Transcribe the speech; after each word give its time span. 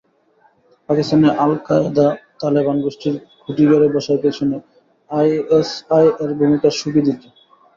পাকিস্তানে 0.89 1.29
আল-কায়েদা, 1.43 2.07
তালেবান 2.39 2.77
গোষ্ঠীর 2.85 3.15
খুঁটি 3.41 3.63
গেড়ে 3.69 3.87
বসার 3.93 4.17
পেছনে 4.23 4.55
আইএসআইয়ের 5.09 6.31
ভূমিকা 6.39 6.69
সুবিদিত। 6.79 7.21